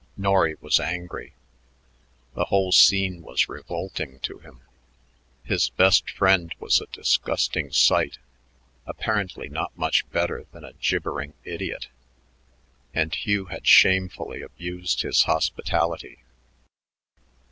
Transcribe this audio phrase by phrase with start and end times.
[0.17, 1.35] Norry was angry.
[2.33, 4.61] The whole scene was revolting to him.
[5.43, 8.17] His best friend was a disgusting sight,
[8.87, 11.89] apparently not much better than a gibbering idiot.
[12.95, 16.23] And Hugh had shamefully abused his hospitality.